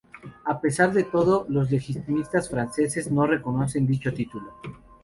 A 0.45 0.59
pesar 0.59 0.93
de 0.93 1.03
todo, 1.03 1.45
los 1.47 1.69
legitimistas 1.69 2.49
franceses 2.49 3.11
no 3.11 3.27
reconocen 3.27 3.85
dicho 3.85 4.11
título. 4.11 4.51